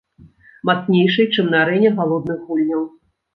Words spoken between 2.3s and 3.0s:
гульняў.